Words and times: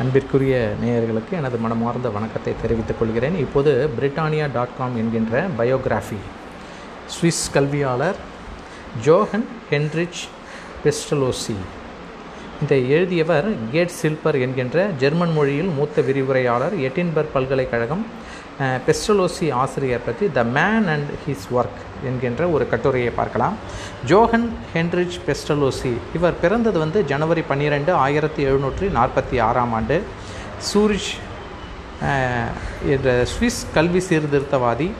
அன்பிற்குரிய 0.00 0.72
நேயர்களுக்கு 0.84 1.32
எனது 1.32 1.56
மனமார்ந்த 1.58 2.08
வணக்கத்தை 2.08 2.52
தெரிவித்துக் 2.62 2.98
கொள்கிறேன். 2.98 3.36
இப்போது 3.36 3.90
பிரிட்டானியா 4.00 4.48
டாட் 4.52 4.76
காம் 4.78 4.96
என்கின்ற 4.96 5.46
பயோகிராஃபி. 5.58 6.20
சுவிஸ் 7.14 7.50
கல்வியாளர் 7.52 8.16
ஜோஹன் 9.04 9.44
ஹென்ரிச் 9.70 10.22
பெஸ்டலோசி. 10.84 11.56
இதை 12.64 12.78
எழுதியவர் 12.94 13.46
கேட் 13.72 13.92
சில்பர் 13.98 14.36
என்கின்ற 14.44 14.82
ஜெர்மன் 15.00 15.32
மொழியில் 15.36 15.70
மூத்த 15.76 16.02
விரிவுரையாளர் 16.08 16.74
எட்டின்பர்க் 16.86 17.32
பல்கலைக்கழகம் 17.34 18.02
பெஸ்டலோசி 18.86 19.46
ஆசிரியர் 19.60 20.04
பற்றி 20.06 20.26
the 20.38 20.42
man 20.56 20.88
and 20.94 21.12
his 21.22 21.46
work 21.58 21.80
என்கின்ற 22.08 22.48
ஒரு 22.54 22.64
கட்டுரையை 22.72 23.12
பார்க்கலாம். 23.20 23.54
ஜோஹன் 24.10 24.46
ஹென்ரிச் 24.74 25.16
பெஸ்டலோசி 25.28 25.92
இவர் 26.18 26.36
பிறந்தது 26.42 26.78
வந்து 26.84 27.00
ஜனவரி 27.12 27.44
பன்னிரெண்டு 27.52 27.94
ஆயிரத்தி 28.04 28.44
எழுநூற்றி 28.50 28.88
நாற்பத்தி 28.98 29.38
ஆறாம் 29.48 29.72
ஆண்டு. 29.78 29.98
சூரிஷ் 30.68 31.12
என்ற 32.94 33.08
சுவிஸ் 33.32 33.62
கல்வி 33.78 34.02
சீர்திருத்தவாதி 34.10 34.90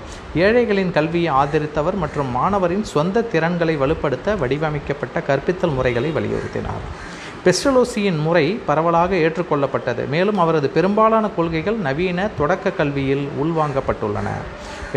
ஏழைகளின் 0.46 0.96
கல்வியை 0.96 1.30
ஆதரித்தவர் 1.42 1.96
மற்றும் 2.04 2.32
மாணவரின் 2.38 2.88
சொந்த 2.94 3.26
திறன்களை 3.34 3.76
வலுப்படுத்த 3.84 4.38
வடிவமைக்கப்பட்ட 4.42 5.18
கற்பித்தல் 5.30 5.76
முறைகளை 5.78 6.10
வலியுறுத்தினார். 6.18 6.84
பெஸ்டலோசியின் 7.44 8.18
முறை 8.24 8.46
பரவலாக 8.68 9.12
ஏற்றுக்கொள்ளப்பட்டது. 9.24 10.02
மேலும் 10.14 10.40
அவரது 10.42 10.68
பெரும்பாலான 10.74 11.26
கொள்கைகள் 11.36 11.78
நவீன 11.86 12.28
தொடக்க 12.40 12.72
கல்வியில் 12.78 13.24
உள்வாங்கப்பட்டுள்ளன 13.42 14.28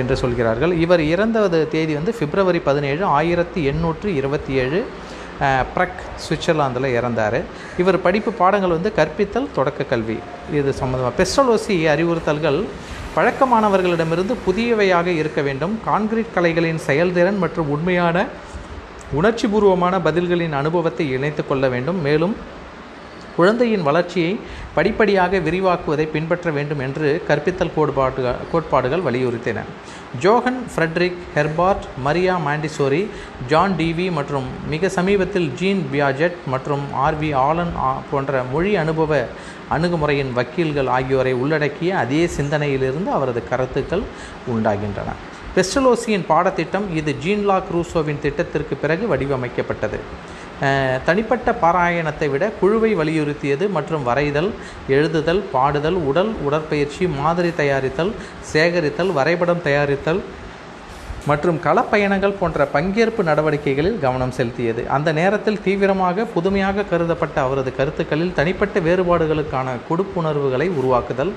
என்று 0.01 0.15
சொல்கிறார்கள். 0.21 0.73
இவர் 0.85 1.03
இறந்தது 1.13 1.59
தேதி 1.73 1.93
வந்து 1.99 2.13
பிப்ரவரி 2.19 2.61
பதினேழு 2.67 3.03
ஆயிரத்தி 3.19 3.63
எண்ணூற்று 3.71 4.09
இருபத்தி 4.19 4.53
ஏழு 4.63 4.79
ப்ரக் 5.75 6.03
சுவிட்சர்லாந்தில் 6.25 6.89
இறந்தார். 6.97 7.39
இவர் 7.81 8.03
படிப்பு 8.07 8.31
பாடங்கள் 8.41 8.75
வந்து 8.77 8.91
கற்பித்தல் 8.99 9.51
தொடக்க 9.57 9.89
கல்வி. 9.91 10.17
இது 10.59 10.69
சம்மந்தமாக 10.81 11.13
பெஸ்டலோசி 11.21 11.77
அறிவுறுத்தல்கள் 11.93 12.59
பழக்கமானவர்களிடமிருந்து 13.15 14.35
புதியவையாக 14.47 15.07
இருக்க 15.21 15.41
வேண்டும். 15.47 15.73
கான்கிரீட் 15.87 16.35
கலைகளின் 16.35 16.81
செயல்திறன் 16.89 17.41
மற்றும் 17.43 17.71
உண்மையான 17.75 18.17
உணர்ச்சிபூர்வமான 19.19 19.95
பதில்களின் 20.07 20.57
அனுபவத்தை 20.59 21.05
இணைத்து 21.15 21.43
கொள்ள 21.47 21.65
வேண்டும். 21.73 22.01
மேலும் 22.07 22.35
குழந்தையின் 23.37 23.85
வளர்ச்சியை 23.87 24.31
படிப்படியாக 24.75 25.39
விரிவாக்குவதை 25.45 26.05
பின்பற்ற 26.15 26.47
வேண்டும் 26.57 26.81
என்று 26.85 27.07
கற்பித்தல் 27.29 27.73
கோட்பாடுகள் 27.75 28.41
கோட்பாடுகள் 28.51 29.05
வலியுறுத்தின. 29.07 29.63
Johann 30.23 30.59
Friedrich 30.73 31.17
Herbart 31.35 31.87
Maria 32.05 32.35
Montessori 32.47 33.01
John 33.51 33.75
Dewey 33.79 34.07
மற்றும் 34.19 34.47
மிக 34.73 34.91
சமீபத்தில் 34.97 35.49
ஜீன் 35.61 35.83
பியாஜெட் 35.93 36.37
மற்றும் 36.53 36.85
ஆர்வி 37.05 37.31
ஆலன் 37.47 37.73
போன்ற 38.11 38.43
மொழி 38.53 38.73
அனுபவ 38.83 39.21
அணுகுமுறையின் 39.75 40.33
வக்கீல்கள் 40.39 40.91
ஆகியோரை 40.97 41.35
உள்ளடக்கிய 41.43 41.97
அதே 42.03 42.23
சிந்தனையிலிருந்து 42.37 43.11
அவரது 43.17 43.43
கருத்துக்கள் 43.51 44.05
உண்டாகின்றன. 44.55 45.11
பெஸ்டலோசியின் 45.55 46.27
பாடத்திட்டம் 46.29 46.85
இது 46.99 47.11
ஜீன்லா 47.23 47.57
ரூசோவின் 47.73 48.21
திட்டத்திற்கு 48.23 48.75
பிறகு 48.83 49.05
வடிவமைக்கப்பட்டது. 49.11 49.97
தனிப்பட்ட 51.07 51.49
பாராயணத்தை 51.63 52.27
விட 52.31 52.43
குழுவை 52.59 52.89
வலியுறுத்தியது 52.99 53.65
மற்றும் 53.75 54.03
வரைதல் 54.09 54.49
எழுதுதல் 54.95 55.41
பாடுதல் 55.53 55.97
உடல் 56.09 56.31
உடற்பயிற்சி 56.47 57.05
மாதிரி 57.17 57.51
தயாரித்தல் 57.59 58.11
சேகரித்தல் 58.51 59.11
வரைபடம் 59.17 59.63
தயாரித்தல் 59.67 60.21
மற்றும் 61.29 61.59
களப்பயணங்கள் 61.65 62.37
போன்ற 62.39 62.65
பங்கேற்பு 62.73 63.21
நடவடிக்கைகளில் 63.27 63.99
கவனம் 64.05 64.33
செலுத்தியது. 64.37 64.81
அந்த 64.95 65.09
நேரத்தில் 65.19 65.61
தீவிரமாக 65.65 66.25
புதுமையாக 66.33 66.85
கருதப்பட்ட 66.89 67.37
அவரது 67.45 67.71
கருத்துக்களில் 67.77 68.33
தனிப்பட்ட 68.39 68.79
வேறுபாடுகளுக்கான 68.87 69.75
கொடுப்புணர்வுகளை 69.89 70.67
உருவாக்குதல் 70.79 71.31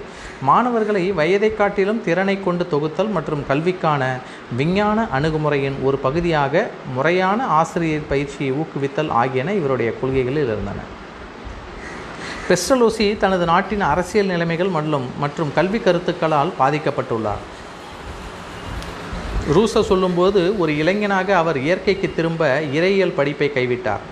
மாணவர்களை 0.49 1.05
வயதை 1.21 1.51
காட்டிலும் 1.61 2.03
திறனை 2.07 2.37
கொண்டு 2.47 2.67
தொகுத்தல் 2.75 3.15
மற்றும் 3.17 3.47
கல்விக்கான 3.51 4.03
விஞ்ஞான 4.61 5.07
அணுகுமுறையின் 5.19 5.79
ஒரு 5.89 5.99
பகுதியாக 6.07 6.67
முறையான 6.97 7.47
ஆசிரியர் 7.61 8.11
பயிற்சியை 8.13 8.53
ஊக்குவித்தல் 8.63 9.15
ஆகியன 9.23 9.55
இவருடைய 9.61 9.93
கொள்கைகளில் 10.01 10.47
இருந்தன. 10.47 10.81
பெஸ்டலோசி 12.49 13.07
தனது 13.23 13.45
நாட்டின் 13.53 13.85
அரசியல் 13.95 14.33
நிலைமைகள் 14.35 14.75
மற்றும் 14.79 15.07
மற்றும் 15.23 15.53
கல்வி 15.59 15.79
கருத்துக்களால் 15.79 16.57
பாதிக்கப்பட்டுள்ளார். 16.63 17.45
ரூசோ 19.55 19.81
சொல்லும்போது 19.89 20.41
ஒரு 20.59 20.73
இளைஞனாக 20.77 21.29
அவர் 21.41 21.59
இயற்கைக்கு 21.67 22.09
திரும்ப 22.15 22.61
இறையியல் 22.77 23.17
படிப்பை 23.19 23.49
கைவிட்டார். 23.55 24.03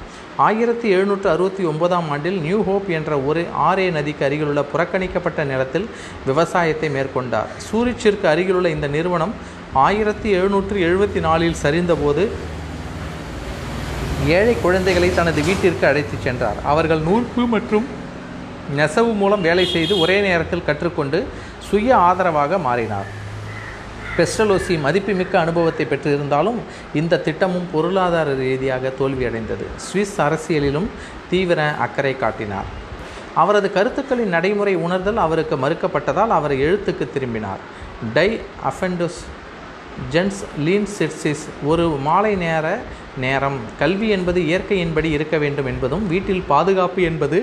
ஆயிரத்தி 0.47 0.87
எழுநூற்று 0.97 1.29
அறுபத்தி 1.31 1.65
ஒன்பதாம் 1.71 2.11
ஆண்டில் 2.11 2.39
நியூ 2.45 2.59
ஹோப் 2.69 2.89
என்ற 2.99 3.19
ஒரு 3.29 3.43
ஆரே 3.69 3.87
நதிக்கு 3.97 4.25
அருகிலுள்ள 4.29 4.63
புறக்கணிக்கப்பட்ட 4.73 5.45
நிலத்தில் 5.45 5.87
விவசாயத்தை 6.27 6.89
மேற்கொண்டார். 6.97 7.51
சூரிச்சிற்கு 7.67 8.27
அருகிலுள்ள 8.33 8.71
இந்த 8.77 8.87
நிறுவனம் 8.97 9.35
ஆயிரத்தி 9.87 10.31
எழுநூற்று 10.39 10.77
எழுபத்தி 10.89 11.21
நாலில் 11.27 11.61
சரிந்தபோது 11.63 12.25
ஏழை 14.39 14.55
குழந்தைகளை 14.67 15.11
தனது 15.15 15.43
வீட்டிற்கு 15.43 15.87
அழைத்துச் 15.87 16.25
சென்றார். 16.29 16.61
அவர்கள் 16.73 17.05
நூற்பு 17.09 17.45
மற்றும் 17.57 17.87
நெசவு 18.77 19.13
மூலம் 19.23 19.45
வேலை 19.49 19.67
செய்து 19.75 19.95
ஒரே 20.05 20.21
நேரத்தில் 20.29 20.67
கற்றுக்கொண்டு 20.67 21.19
சுய 21.71 21.97
ஆதரவாக 22.09 22.59
மாறினார். 22.69 23.11
பெஸ்டலோசி 24.19 24.75
மதிப்புமிக்க 24.81 25.35
அனுபவத்தை 25.41 25.87
பெற்றிருந்தாலும் 25.91 26.59
இந்த 27.01 27.21
திட்டமும் 27.27 27.69
பொருளாதார 27.73 28.35
ரீதியாக 28.35 28.93
தோல்வியடைந்தது. 28.99 29.67
சுவிஸ் 29.87 30.17
அரசியலிலும் 30.27 30.89
தீவிர 31.31 31.61
அக்கறை 31.87 32.17
காட்டினார். 32.17 32.69
அவரது 33.35 33.69
கருத்துக்களின் 33.73 34.35
நடைமுறை 34.37 34.75
உணர்தல் 34.87 35.17
அவருக்கு 35.17 35.57
மறுக்கப்பட்டதால் 35.57 36.35
அவர் 36.39 36.55
எழுத்துக்கு 36.67 37.07
திரும்பினார். 37.15 37.63
டை 38.15 38.29
அஃபெண்டஸ் 38.71 39.21
ஜென்ஸ் 40.13 40.43
லீன் 40.65 40.89
சிட்சிஸ் 40.99 41.45
ஒரு 41.71 41.89
மாலை 42.09 42.35
நேர 42.35 42.67
நேரம். 43.25 43.59
கல்வி 43.79 44.09
என்பது 44.09 44.41
இயற்கையின்படி 44.41 45.11
இருக்க 45.17 45.37
வேண்டும் 45.39 45.67
என்பதும் 45.67 46.09
வீட்டில் 46.09 46.45
பாதுகாப்பு 46.47 47.03
என்பது 47.03 47.39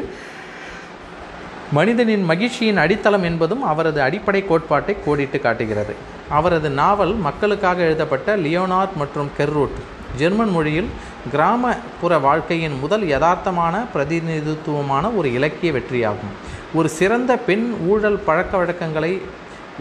மனிதனின் 1.76 2.24
மகிழ்ச்சியின் 2.30 2.80
அடித்தளம் 2.84 3.26
என்பதும் 3.28 3.62
அவரது 3.72 4.00
அடிப்படை 4.06 4.40
கோட்பாட்டை 4.48 4.94
கோடிட்டு 5.06 5.38
காட்டுகிறது. 5.42 5.94
அவரது 6.38 6.70
நாவல் 6.80 7.14
மக்களுக்காக 7.28 7.84
எழுதப்பட்ட 7.88 8.36
லியோனார்ட் 8.46 8.96
மற்றும் 9.02 9.30
கெர்ரூட். 9.38 9.78
ஜெர்மன் 10.20 10.52
மொழியில் 10.56 10.90
கிராமப்புற 11.34 12.18
வாழ்க்கையின் 12.28 12.76
முதல் 12.82 13.06
யதார்த்தமான 13.14 13.76
பிரதிநிதித்துவமான 13.94 15.12
ஒரு 15.20 15.30
இலக்கிய 15.38 15.72
வெற்றியாகும். 15.78 16.34
ஒரு 16.74 16.90
சிறந்த 16.98 17.32
பெண் 17.48 17.66
ஊழல் 17.92 18.20
பழக்க 18.28 18.54
வழக்கங்களை 18.58 19.14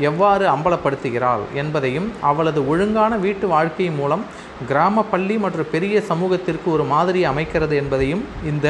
எவ்வாறு 0.09 0.45
அம்பலப்படுத்துகிறாள் 0.55 1.45
என்பதையும் 1.55 2.09
அவளது 2.31 2.61
ஒழுங்கான 2.73 3.13
வீட்டு 3.27 3.47
வாழ்க்கை 3.57 3.91
மூலம் 3.99 4.25
கிராம 4.69 5.05
பள்ளி 5.13 5.37
மற்றும் 5.45 5.73
பெரிய 5.75 5.97
சமூகத்திற்கு 6.11 6.69
ஒரு 6.77 6.85
மாதிரி 6.95 7.21
அமைக்கிறது 7.33 7.75
என்பதையும் 7.83 8.25
இந்த 8.51 8.67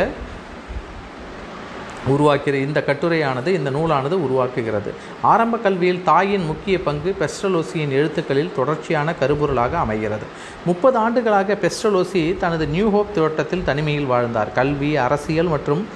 உருவாக்கிற 2.06 2.56
இந்த 2.56 2.84
கட்டுரையானது 2.86 3.46
இந்த 3.46 3.70
நூலானது 3.70 4.16
உருவாக்குகிறது. 4.16 4.90
ஆரம்ப 5.22 5.58
கல்வியில் 5.58 6.02
தாயின் 6.04 6.44
முக்கிய 6.44 6.80
பங்கு 6.80 7.14
பெஸ்ட்ரலோசியின் 7.20 7.88
எழுத்துக்களில் 7.88 8.52
தொடர்ச்சியான 8.56 9.14
கருபொருளாக 9.14 9.78
அமைகிறது. 9.78 10.22
முப்பது 10.64 10.98
ஆண்டுகளாக 10.98 11.56
பெஸ்ட்ரலோசி 11.62 12.36
தனது 12.38 12.66
நியூ 12.66 12.90
ஹோப் 12.90 13.14
தோட்டத்தில் 13.14 13.64
தனிமையில் 13.64 14.04
வாழ்ந்தார். 14.04 14.52
கல்வி 14.52 14.96
அரசியல் 14.96 15.46
மற்றும் 15.46 15.86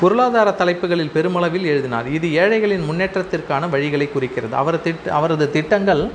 பொருளாதார 0.00 0.50
தலைப்புகளில் 0.50 1.10
பெருமளவில் 1.14 1.64
எழுதினார். 1.64 2.08
இது 2.08 2.32
ஏழைகளின் 2.34 2.90
முன்னேற்றத்திற்கான 2.90 3.68
வழிகளை 3.70 4.12
குறிக்கிறது. 4.12 4.56
அவர் 4.56 4.80
திட்ட 4.80 5.12
அவரது 5.12 5.50
திட்டங்கள் 5.50 6.10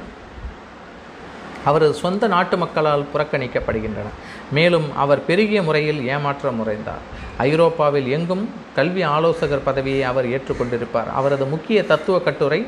அவரது 1.70 1.94
சொந்த 2.04 2.28
நாட்டு 2.34 2.56
மக்களால் 2.64 3.10
புறக்கணிக்கப்படுகின்றன. 3.14 4.10
மேலும் 4.58 4.88
அவர் 5.04 5.26
பெருகிய 5.30 5.62
முறையில் 5.68 6.02
ஏமாற்ற 6.14 6.52
முறைந்தார். 6.60 7.04
ஐரோப்பாவில் 7.50 8.10
எங்கும் 8.18 8.46
கல்வி 8.78 9.04
ஆலோசகர் 9.16 9.68
பதவியை 9.70 10.04
அவர் 10.12 10.30
ஏற்றுக்கொண்டிருப்பார். 10.36 11.12
அவரது 11.20 11.48
முக்கிய 11.54 11.80
தத்துவ 11.92 12.18
கட்டுரை 12.28 12.62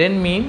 டென்மீன் 0.00 0.48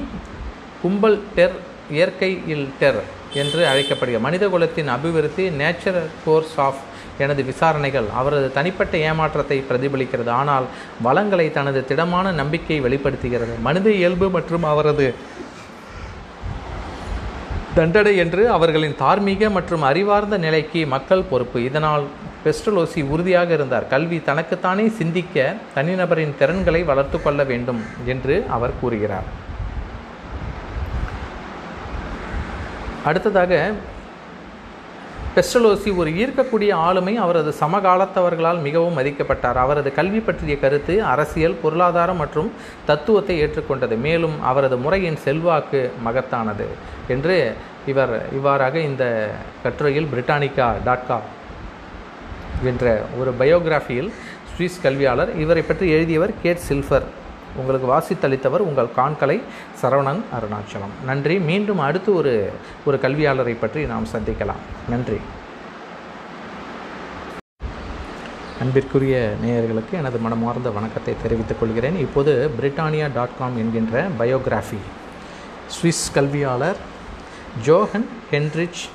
கும்பல் 0.81 1.19
டெர் 1.36 1.57
இயற்கையில் 1.95 2.68
டெர் 2.80 3.01
என்று 3.42 3.62
அழைக்கப்படுகிறது. 3.72 4.25
மனித 4.28 4.45
குலத்தின் 4.54 4.94
அபிவிருத்தி 4.95 5.44
நேச்சுரல் 5.62 6.12
கோர்ஸ் 6.25 6.56
ஆஃப் 6.66 6.81
எனது 7.24 7.42
விசாரணைகள் 7.50 8.07
அவரது 8.19 8.48
தனிப்பட்ட 8.57 8.94
ஏமாற்றத்தை 9.10 9.57
பிரதிபலிக்கிறது. 9.69 10.31
ஆனால் 10.42 10.66
வளங்களை 11.06 11.48
தனது 11.57 11.80
திடமான 11.92 12.31
நம்பிக்கையை 12.42 12.80
வெளிப்படுத்துகிறது. 12.86 13.56
மனித 13.68 13.88
இயல்பு 14.01 14.28
மற்றும் 14.38 14.66
அவரது 14.74 15.07
தண்டனை 17.77 18.12
என்று 18.21 18.44
அவர்களின் 18.56 18.95
தார்மீக 19.00 19.50
மற்றும் 19.56 19.83
அறிவார்ந்த 19.89 20.35
நிலைக்கு 20.45 20.81
மக்கள் 20.94 21.27
பொறுப்பு. 21.31 21.57
இதனால் 21.69 22.06
பெஸ்டலோசி 22.45 23.01
உறுதியாக 23.13 23.50
இருந்தார். 23.57 23.85
கல்வி 23.94 24.18
தனக்குத்தானே 24.29 24.85
சிந்திக்க 25.00 25.56
தனிநபரின் 25.75 26.33
திறன்களை 26.39 26.81
வளர்த்து 26.89 27.18
கொள்ள 27.21 27.44
வேண்டும் 27.51 27.81
என்று 28.13 28.35
அவர் 28.56 28.74
கூறுகிறார். 28.81 29.27
அடுத்ததாக 33.09 33.51
பெஸ்டலோசி 35.38 35.89
ஒரு 36.01 36.10
ஈர்க்கக்கூடிய 36.22 36.72
ஆளுமை 36.86 37.13
அவரது 37.24 37.51
சமகாலத்தவர்களால் 37.60 38.60
மிகவும் 38.68 38.95
மதிக்கப்பட்டார். 39.00 39.57
அவரது 39.63 39.89
கல்வி 39.98 40.19
பற்றிய 40.28 40.56
கருத்து 40.63 40.94
அரசியல் 41.13 41.57
பொருளாதாரம் 41.63 42.22
மற்றும் 42.24 42.50
தத்துவத்தை 42.89 43.36
ஏற்றுக்கொண்டது. 43.44 43.95
மேலும் 44.06 44.36
அவரது 44.51 44.78
முறையின் 44.86 45.19
செல்வாக்கு 45.25 45.81
மகத்தானது 46.07 46.68
என்று 47.16 47.36
இவர் 47.94 48.13
இவ்வாறாக 48.38 48.75
இந்த 48.89 49.04
கட்டுரையில் 49.66 50.10
பிரிட்டானிக்கா 50.13 50.69
டாட் 50.88 51.07
காம் 51.10 51.28
என்ற 52.72 52.86
ஒரு 53.19 53.34
பயோகிராஃபியில் 53.42 54.10
சுவிஸ் 54.51 54.81
கல்வியாளர் 54.86 55.31
இவரை 55.44 55.63
பற்றி 55.69 55.88
எழுதியவர் 55.98 56.34
கேட் 56.44 56.66
சில்ஃபர். 56.69 57.07
உங்களுக்கு 57.56 57.88
வாசித்தளித்தவர் 57.92 58.66
உங்கள் 58.70 58.90
காண்கலை 58.98 59.42
சரவணன் 59.82 60.22
அருணாச்சலம். 60.38 61.06
நன்றி. 61.06 61.40
மீண்டும் 61.40 61.80
அடுத்து 61.80 62.16
ஒரு 62.16 62.52
ஒரு 62.86 63.00
கல்வியாளரை 63.02 63.58
பற்றி 63.60 63.86
நாம் 63.86 64.06
சந்திக்கலாம். 64.06 64.62
நன்றி. 64.90 65.18
அன்பிற்குரிய 68.62 69.34
நேயர்களுக்கு 69.46 69.92
எனது 69.92 70.18
மனமார்ந்த 70.18 70.70
வணக்கத்தை 70.70 71.14
தெரிவித்துக் 71.22 71.60
கொள்கிறேன். 71.60 72.00
இப்போது 72.00 72.50
பிரிட்டானியா 72.62 73.10
டாட் 73.14 73.38
காம் 73.38 73.58
என்கின்ற 73.58 74.08
பயோகிராஃபி. 74.20 74.78
சுவிஸ் 75.68 76.14
கல்வியாளர் 76.14 76.76
ஜோஹன் 77.66 78.06
ஹென்ரிச் 78.32 78.90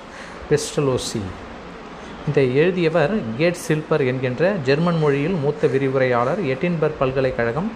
பெஸ்டலோசி. 0.50 1.20
இதை 2.30 2.42
எழுதியவர் 2.62 3.12
கேட் 3.38 3.58
சில்பர் 3.62 4.02
என்கின்ற 4.10 4.50
ஜெர்மன் 4.66 4.98
மொழியில் 5.02 5.34
மூத்த 5.44 5.68
விரிவுரையாளர் 5.72 6.40
எட்டின்பர்க் 6.52 7.00
பல்கலைக்கழகம் 7.00 7.70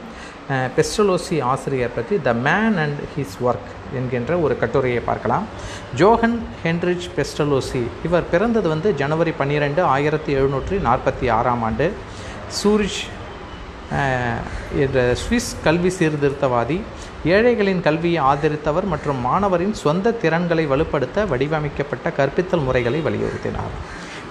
பெஸ்டலோசி 0.77 1.37
ஆசிரியர் 1.53 1.95
பற்றி 1.97 2.17
the 2.27 2.33
man 2.47 2.77
and 2.83 3.01
his 3.15 3.35
work 3.47 3.73
என்கின்ற 3.99 4.37
ஒரு 4.45 4.55
கட்டுரையை 4.61 5.01
பார்க்கலாம். 5.09 5.47
ஜோஹன் 6.01 6.37
ஹென்ரிச் 6.65 7.09
பெஸ்டலோசி 7.17 7.83
இவர் 8.09 8.31
பிறந்தது 8.35 8.71
வந்து 8.75 8.93
ஜனவரி 9.03 9.35
பன்னிரெண்டு 9.41 9.83
ஆயிரத்தி 9.95 10.33
எழுநூற்றி 10.39 10.79
நாற்பத்தி 10.89 11.29
ஆறாம் 11.39 11.65
ஆண்டு. 11.69 11.89
சூரிஷ் 12.61 13.03
என்ற 14.85 14.99
சுவிஸ் 15.25 15.53
கல்வி 15.67 15.93
சீர்திருத்தவாதி 15.99 16.81
ஏழைகளின் 17.35 17.85
கல்வியை 17.89 18.23
ஆதரித்தவர் 18.31 18.91
மற்றும் 18.95 19.21
மாணவரின் 19.29 19.77
சொந்த 19.85 20.17
திறன்களை 20.25 20.67
வலுப்படுத்த 20.73 21.29
வடிவமைக்கப்பட்ட 21.35 22.09
கற்பித்தல் 22.19 22.67
முறைகளை 22.69 23.01
வலியுறுத்தினார். 23.07 23.77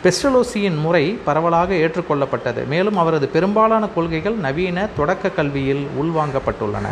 பெஸ்டலோசியின் 0.06 0.76
முறை 0.86 1.06
பரவலாக 1.28 1.74
ஏற்றுக்கொள்ளப்பட்டது. 1.84 2.62
மேலும் 2.74 2.98
அவரது 3.04 3.28
பெரும்பாலான 3.36 3.88
கொள்கைகள் 3.96 4.36
நவீன 4.46 4.88
தொடக்க 4.98 5.32
கல்வியில் 5.38 5.82
உள்வாங்கப்பட்டுள்ளன 6.02 6.88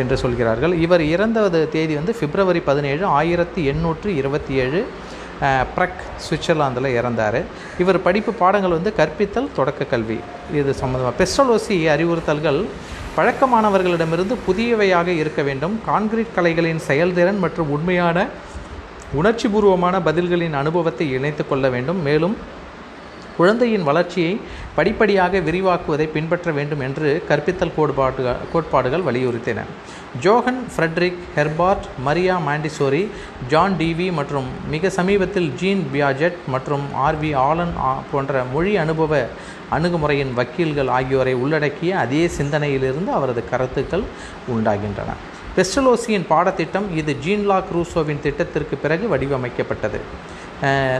என்று 0.00 0.16
சொல்கிறார்கள். 0.22 0.74
இவர் 0.86 1.04
இறந்தது 1.14 1.60
தேதி 1.74 1.94
வந்து 2.00 2.14
பிப்ரவரி 2.20 2.60
பதினேழு 2.70 3.04
ஆயிரத்தி 3.18 3.62
எண்ணூற்று 3.72 4.08
இருபத்தி 4.20 4.54
ஏழு 4.64 4.80
ப்ரக் 5.76 6.02
சுவிட்சர்லாந்தில் 6.24 6.90
இறந்தார். 6.98 7.40
இவர் 7.82 8.02
படிப்பு 8.06 8.32
பாடங்கள் 8.42 8.76
வந்து 8.78 8.92
கற்பித்தல் 8.98 9.52
தொடக்க 9.58 9.90
கல்வி. 9.92 10.18
இது 10.60 10.74
சம்மந்தமாக 10.82 11.14
பெஸ்டலோசி 11.22 11.76
அறிவுறுத்தல்கள் 11.94 12.60
பழக்கமானவர்களிடமிருந்து 13.16 14.34
புதியவையாக 14.48 15.08
இருக்க 15.22 15.40
வேண்டும். 15.48 15.74
கான்கிரீட் 15.88 16.36
கலைகளின் 16.36 16.82
செயல்திறன் 16.90 17.40
மற்றும் 17.44 17.70
உண்மையான 17.76 18.18
உணர்ச்சிபூர்வமான 19.18 19.94
பதில்களின் 20.08 20.56
அனுபவத்தை 20.62 21.06
இணைத்து 21.18 21.44
கொள்ள 21.50 21.68
வேண்டும். 21.74 22.00
மேலும் 22.08 22.34
குழந்தையின் 23.38 23.86
வளர்ச்சியை 23.88 24.32
படிப்படியாக 24.76 25.38
விரிவாக்குவதை 25.46 26.06
பின்பற்ற 26.14 26.48
வேண்டும் 26.56 26.82
என்று 26.86 27.08
கற்பித்தல் 27.28 27.72
கோட்பாடுகள் 27.76 28.42
கோட்பாடுகள் 28.52 29.06
வலியுறுத்தின. 29.08 29.64
Johann 30.24 30.60
Friedrich 30.74 31.20
Herbart 31.36 31.86
Maria 32.06 32.36
Montessori 32.48 33.02
John 33.52 33.76
Dewey 33.80 34.08
மற்றும் 34.18 34.48
மிக 34.74 34.90
சமீபத்தில் 34.98 35.48
ஜீன் 35.62 35.82
பியாஜெட் 35.94 36.38
மற்றும் 36.54 36.86
ஆர்வி 37.06 37.32
ஆலன் 37.48 37.74
போன்ற 38.12 38.44
மொழி 38.52 38.74
அனுபவ 38.84 39.22
அணுகுமுறையின் 39.78 40.32
வக்கீல்கள் 40.38 40.92
ஆகியோரை 40.98 41.34
உள்ளடக்கிய 41.42 41.98
அதே 42.04 42.22
சிந்தனையிலிருந்து 42.38 43.12
அவரது 43.18 43.44
கருத்துக்கள் 43.52 44.06
உண்டாகின்றன. 44.54 45.10
பெஸ்டலோசியின் 45.56 46.26
பாடத்திட்டம் 46.32 46.86
இது 47.00 47.12
ஜீன்லா 47.24 47.56
குரூசோவின் 47.68 48.20
திட்டத்திற்கு 48.26 48.74
பிறகு 48.82 49.06
வடிவமைக்கப்பட்டது. 49.12 49.98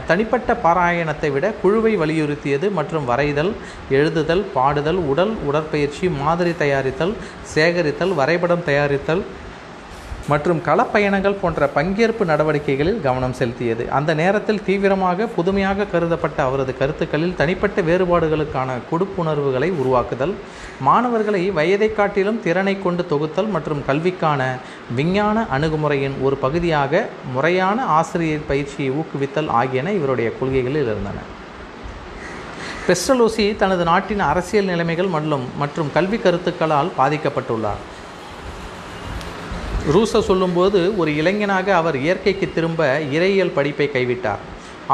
தனிப்பட்ட 0.09 0.51
பாராயணத்தை 0.63 1.29
விட 1.35 1.45
குழுவை 1.61 1.93
வலியுறுத்தியது 2.01 2.67
மற்றும் 2.77 3.05
வரைதல் 3.11 3.51
எழுதுதல் 3.97 4.43
பாடுதல் 4.55 4.99
உடல் 5.11 5.33
உடற்பயிற்சி 5.49 6.07
மாதிரி 6.21 6.53
தயாரித்தல் 6.63 7.13
சேகரித்தல் 7.53 8.13
வரைபடம் 8.19 8.65
தயாரித்தல் 8.69 9.23
மற்றும் 10.31 10.59
களப்பயணங்கள் 10.67 11.37
போன்ற 11.41 11.67
பங்கேற்பு 11.75 12.23
நடவடிக்கைகளில் 12.31 12.99
கவனம் 13.05 13.35
செலுத்தியது. 13.39 13.83
அந்த 13.97 14.11
நேரத்தில் 14.21 14.63
தீவிரமாக 14.67 15.27
புதுமையாக 15.37 15.87
கருதப்பட்ட 15.93 16.39
அவரது 16.47 16.73
கருத்துக்களில் 16.81 17.37
தனிப்பட்ட 17.39 17.81
வேறுபாடுகளுக்கான 17.89 18.77
கொடுப்புணர்வுகளை 18.91 19.69
உருவாக்குதல் 19.81 20.33
மாணவர்களை 20.87 21.41
வயதை 21.59 21.89
காட்டிலும் 21.99 22.41
திறனை 22.45 22.75
கொண்டு 22.85 23.05
தொகுத்தல் 23.11 23.51
மற்றும் 23.55 23.83
கல்விக்கான 23.89 24.41
விஞ்ஞான 24.99 25.45
அணுகுமுறையின் 25.57 26.17
ஒரு 26.27 26.37
பகுதியாக 26.45 27.03
முறையான 27.35 27.85
ஆசிரியர் 27.99 28.49
பயிற்சியை 28.51 28.91
ஊக்குவித்தல் 29.01 29.51
ஆகியன 29.61 29.93
இவருடைய 29.99 30.29
கொள்கைகளில் 30.39 30.89
இருந்தன. 30.91 31.19
பெஸ்டலோசி 32.87 33.47
தனது 33.63 33.83
நாட்டின் 33.89 34.23
அரசியல் 34.31 34.69
நிலைமைகள் 34.73 35.09
மற்றும் 35.15 35.43
மற்றும் 35.63 35.89
கல்வி 35.97 36.19
கருத்துக்களால் 36.23 36.95
பாதிக்கப்பட்டுள்ளார். 36.99 37.81
ரூசோ 39.89 40.19
சொல்லும்போது 40.21 40.79
ஒரு 40.97 41.11
இளைஞனாக 41.15 41.67
அவர் 41.75 41.95
இயற்கைக்கு 41.97 42.47
திரும்ப 42.53 42.99
இறையியல் 43.11 43.53
படிப்பை 43.55 43.89
கைவிட்டார். 43.93 44.41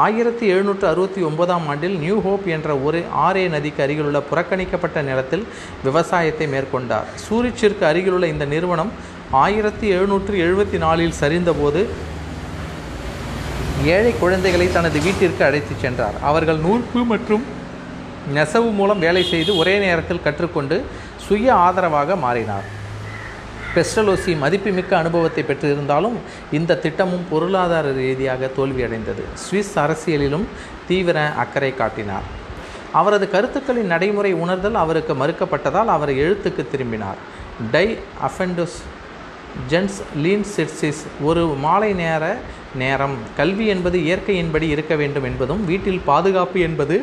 ஆயிரத்தி 0.04 0.46
எழுநூற்று 0.46 0.86
அறுபத்தி 0.88 1.20
ஒன்பதாம் 1.22 1.68
ஆண்டில் 1.68 1.96
நியூ 1.98 2.20
ஹோப் 2.26 2.46
என்ற 2.46 2.76
ஒரு 2.76 3.02
ஆரே 3.26 3.48
நதிக்கு 3.54 3.82
அருகிலுள்ள 3.82 4.22
புறக்கணிக்கப்பட்ட 4.30 5.02
நிலத்தில் 5.02 5.44
விவசாயத்தை 5.84 6.46
மேற்கொண்டார். 6.54 7.10
சூரிச்சிற்கு 7.24 7.84
அருகிலுள்ள 7.90 8.26
இந்த 8.26 8.44
நிறுவனம் 8.44 8.92
ஆயிரத்தி 9.30 9.88
எழுநூற்று 9.88 10.34
எழுபத்தி 10.46 10.78
நாலில் 10.84 11.18
சரிந்தபோது 11.20 11.82
ஏழை 13.84 14.14
குழந்தைகளை 14.22 14.72
தனது 14.72 15.00
வீட்டிற்கு 15.00 15.44
அழைத்துச் 15.44 15.84
சென்றார். 15.84 16.18
அவர்கள் 16.22 16.56
நூற்பு 16.56 17.02
மற்றும் 17.04 17.44
நெசவு 18.38 18.70
மூலம் 18.80 18.98
வேலை 18.98 19.24
செய்து 19.34 19.56
ஒரே 19.56 19.78
நேரத்தில் 19.78 20.24
கற்றுக்கொண்டு 20.24 20.78
சுய 21.28 21.54
ஆதரவாக 21.54 22.16
மாறினார். 22.16 22.66
பெஸ்டலோசி 23.78 24.32
மதிப்புமிக்க 24.44 24.92
அனுபவத்தை 25.02 25.44
பெற்றிருந்தாலும் 25.48 26.16
இந்த 26.58 26.78
திட்டமும் 26.84 27.24
பொருளாதார 27.30 27.86
ரீதியாக 28.00 28.50
தோல்வியடைந்தது. 28.56 29.24
சுவிஸ் 29.44 29.74
அரசியலிலும் 29.84 30.46
தீவிர 30.88 31.18
அக்கறை 31.42 31.72
காட்டினார். 31.74 32.26
அவரது 32.98 33.26
கருத்துக்களின் 33.30 33.90
நடைமுறை 33.94 34.32
உணர்தல் 34.44 34.78
அவருக்கு 34.82 35.14
மறுக்கப்பட்டதால் 35.14 35.90
அவர் 35.96 36.12
எழுத்துக்கு 36.26 36.62
திரும்பினார். 36.70 37.18
டை 37.72 37.86
அஃபெண்டஸ் 38.28 38.78
ஜென்ஸ் 39.70 39.98
லீன் 40.24 40.46
சிட்சிஸ் 40.56 41.02
ஒரு 41.28 41.42
மாலை 41.64 41.92
நேர 42.02 42.24
நேரம். 42.82 43.16
கல்வி 43.36 43.66
என்பது 43.74 43.98
இயற்கையின்படி 44.08 44.66
இருக்க 44.74 44.94
வேண்டும் 45.02 45.26
என்பதும் 45.30 45.62
வீட்டில் 45.70 46.02
பாதுகாப்பு 46.10 46.58
என்பது 46.60 46.96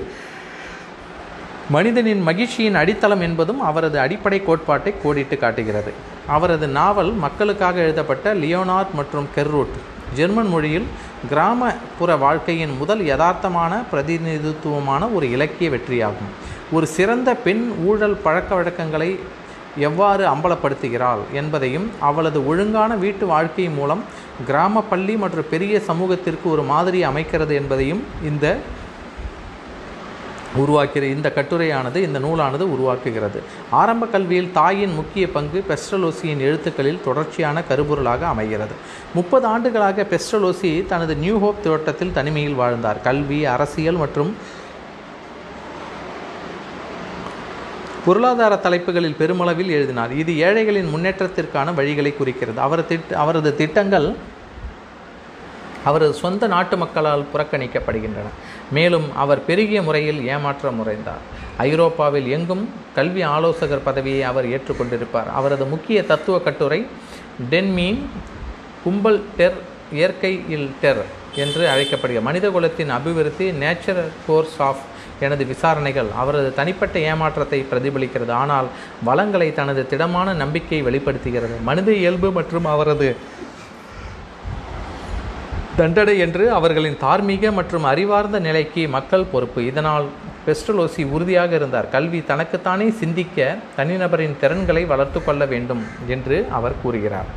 மனிதனின் 1.74 2.22
மகிழ்ச்சியின் 2.22 2.76
அடித்தளம் 2.80 3.22
என்பதும் 3.22 3.62
அவரது 3.62 3.98
அடிப்படை 4.00 4.40
கோட்பாட்டை 4.44 4.92
கோடிட்டு 5.04 5.36
காட்டுகிறது. 5.38 5.92
அவரது 6.36 6.68
நாவல் 6.68 7.12
மக்களுக்காக 7.24 7.80
எழுதப்பட்ட 7.86 8.34
லியோனார்ட் 8.34 8.92
மற்றும் 9.00 9.28
கெர்ரூட். 9.36 9.74
ஜெர்மன் 10.18 10.48
மொழியில் 10.48 10.86
கிராமப்புற 11.30 12.16
வாழ்க்கையின் 12.26 12.76
முதல் 12.82 13.02
யதார்த்தமான 13.12 13.74
பிரதிநிதித்துவமான 13.92 15.10
ஒரு 15.16 15.32
இலக்கிய 15.32 15.70
வெற்றியாகும். 15.70 16.32
ஒரு 16.76 16.86
சிறந்த 16.98 17.36
பெண் 17.48 17.66
ஊழல் 17.88 18.18
பழக்க 18.26 18.56
வழக்கங்களை 18.56 19.20
எவ்வாறு 19.80 20.24
அம்பலப்படுத்துகிறாள் 20.28 21.24
என்பதையும் 21.34 21.90
அவளது 22.00 22.40
ஒழுங்கான 22.48 22.94
வீட்டு 22.96 23.26
வாழ்க்கை 23.26 23.70
மூலம் 23.70 24.04
கிராம 24.48 24.84
பள்ளி 24.90 25.16
மற்றும் 25.18 25.52
பெரிய 25.54 25.80
சமூகத்திற்கு 25.80 26.52
ஒரு 26.52 26.64
மாதிரி 26.72 27.06
அமைக்கிறது 27.06 27.54
என்பதையும் 27.62 28.02
இந்த 28.30 28.58
உருவாக்கிற 30.56 31.06
இந்த 31.06 31.32
கட்டுரையானது 31.36 31.96
இந்த 31.96 32.20
நூலானது 32.20 32.66
உருவாக்குகிறது. 32.76 33.40
ஆரம்ப 33.70 34.06
கல்வியில் 34.06 34.52
தாயின் 34.52 34.94
முக்கிய 34.94 35.30
பங்கு 35.30 35.64
பெஸ்டலோசியின் 35.70 36.44
எழுத்துக்களில் 36.48 37.00
தொடர்ச்சியான 37.04 37.64
கருபொருளாக 37.64 38.28
அமைகிறது. 38.28 38.72
முப்பது 39.14 39.48
ஆண்டுகளாக 39.48 40.06
பெஸ்டலோசி 40.10 40.86
தனது 40.86 41.16
நியூ 41.16 41.40
ஹோப் 41.40 41.64
தோட்டத்தில் 41.64 42.14
தனிமையில் 42.14 42.54
வாழ்ந்தார். 42.54 43.02
கல்வி 43.02 43.46
அரசியல் 43.46 43.96
மற்றும் 43.96 44.36
பொருளாதார 48.06 48.56
தலைப்புகளில் 48.56 49.16
பெருமளவில் 49.20 49.70
எழுதினார். 49.70 50.12
இது 50.12 50.38
ஏழைகளின் 50.38 50.92
முன்னேற்றத்திற்கான 50.96 51.72
வழிகளை 51.78 52.18
குறிக்கிறது. 52.18 52.60
அவர் 52.60 52.88
திட்ட 52.88 53.18
அவரது 53.18 53.56
திட்டங்கள் 53.56 54.16
அவரது 55.90 56.14
சொந்த 56.24 56.48
நாட்டு 56.54 56.76
மக்களால் 56.84 57.26
புறக்கணிக்கப்படுகின்றன. 57.34 58.30
மேலும் 58.78 59.08
அவர் 59.24 59.42
பெருகிய 59.50 59.82
முறையில் 59.88 60.22
ஏமாற்ற 60.34 60.72
முறைந்தார் 60.80 61.24
ஐரோப்பாவில் 61.58 62.30
எங்கும் 62.38 62.64
கல்வி 62.96 63.24
ஆலோசகர் 63.36 63.86
பதவியை 63.90 64.24
அவர் 64.32 64.48
ஏற்றுக்கொண்டிருப்பார். 64.56 65.30
அவரது 65.40 65.66
முக்கிய 65.74 66.00
தத்துவ 66.12 66.40
கட்டுரை 66.40 66.82
டென்மீன் 67.52 68.02
கும்பல் 68.84 69.22
டெர் 69.38 69.60
இயற்கையில் 69.92 70.68
டெர் 70.82 71.04
என்று 71.44 71.64
அழைக்கப்படுகிறது. 71.74 72.28
மனித 72.28 72.50
குலத்தின் 72.50 72.94
அபிவிருத்தி 72.98 73.48
நேச்சுரல் 73.64 74.12
கோர்ஸ் 74.28 74.60
ஆஃப் 74.68 74.84
எனது 75.20 75.44
விசாரணைகள். 75.46 76.10
அவரது 76.22 76.50
தனிப்பட்ட 76.60 76.96
ஏமாற்றத்தை 77.00 77.60
பிரதிபலிக்கிறது. 77.72 78.34
ஆனால் 78.42 78.68
வளங்களை 79.04 79.50
தனது 79.60 79.82
திடமான 79.88 80.34
நம்பிக்கை 80.44 80.82
வெளிப்படுத்துகிறது. 80.82 81.58
மனித 81.70 81.90
இயல்பு 82.04 82.30
மற்றும் 82.32 82.66
அவரது 82.66 83.10
தண்டனை 85.78 86.20
என்று 86.20 86.44
அவர்களின் 86.58 86.98
தார்மீக 87.00 87.52
மற்றும் 87.52 87.84
அறிவார்ந்த 87.84 88.38
நிலைக்கு 88.40 88.88
மக்கள் 88.88 89.26
பொறுப்பு. 89.32 89.66
இதனால் 89.66 90.06
பெஸ்டலோசி 90.46 91.04
உறுதியாக 91.16 91.56
இருந்தார். 91.56 91.90
கல்வி 91.90 92.20
தனக்குத்தானே 92.30 92.88
சிந்திக்க 93.02 93.58
தனிநபரின் 93.78 94.40
திறன்களை 94.40 94.86
வளர்த்து 94.86 95.24
கொள்ள 95.24 95.46
வேண்டும் 95.46 95.84
என்று 96.08 96.38
அவர் 96.52 96.82
கூறுகிறார். 96.84 97.30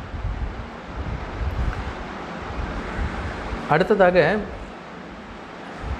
அடுத்ததாக 3.74 4.36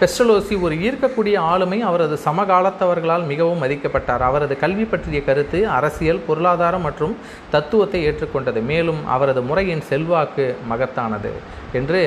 பெஸ்டலோசி 0.00 0.54
ஒரு 0.64 0.74
ஈர்க்கக்கூடிய 0.86 1.36
ஆளுமை 1.52 1.78
அவரது 1.88 2.16
சமகாலத்தவர்களால் 2.24 3.24
மிகவும் 3.30 3.62
மதிக்கப்பட்டார். 3.62 4.22
அவரது 4.26 4.54
கல்வி 4.60 4.84
பற்றிய 4.84 5.20
கருத்து 5.28 5.60
அரசியல் 5.76 6.20
பொருளாதாரம் 6.26 6.84
மற்றும் 6.88 7.14
தத்துவத்தை 7.54 8.00
ஏற்றுக்கொண்டது. 8.08 8.60
மேலும் 8.70 9.00
அவரது 9.14 9.42
முறையின் 9.48 9.82
செல்வாக்கு 9.88 10.46
மகத்தானது 10.70 11.32
என்று 11.80 12.02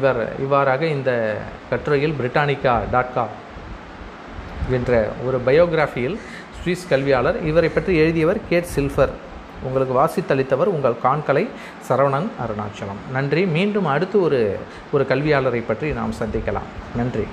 இவர் 0.00 0.20
இவ்வாறாக 0.44 0.82
இந்த 0.96 1.10
கட்டுரையில் 1.70 2.16
பிரிட்டானிக்கா 2.20 2.74
டாட் 2.94 3.14
காம் 3.14 3.34
என்ற 4.78 4.92
ஒரு 5.28 5.40
பயோகிராஃபியில் 5.48 6.18
சுவிஸ் 6.60 6.88
கல்வியாளர் 6.92 7.40
இவரை 7.50 7.72
பற்றி 7.78 7.92
எழுதியவர் 8.04 8.46
கேட் 8.52 8.72
சில்ஃபர். 8.76 9.14
உங்களுக்கு 9.62 9.94
வாசித்தளித்தவர் 9.94 10.74
உங்கள் 10.76 11.00
காண்கலை 11.02 11.48
சரவணன் 11.88 12.28
அருணாச்சலம். 12.44 13.10
நன்றி. 13.12 13.46
மீண்டும் 13.46 13.86
அடுத்து 13.86 14.22
ஒரு 14.22 14.58
ஒரு 14.92 15.06
கல்வியாளரை 15.08 15.62
பற்றி 15.66 15.92
நாம் 15.92 16.10
சந்திக்கலாம். 16.10 16.68
நன்றி. 16.96 17.26